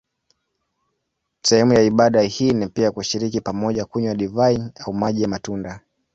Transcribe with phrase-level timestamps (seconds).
[1.41, 5.81] Sehemu ya ibada hii ni pia kushiriki pamoja kunywa divai au maji ya matunda.